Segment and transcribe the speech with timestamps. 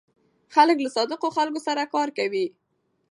[0.55, 2.45] خلک له صادقو خلکو سره کار کوي.